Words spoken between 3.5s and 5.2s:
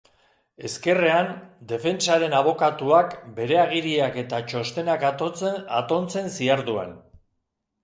agiriak eta txostenak